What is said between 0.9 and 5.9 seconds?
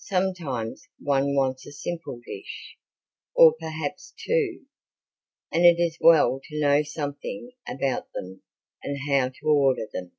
one wants a simple dish, or perhaps two, and it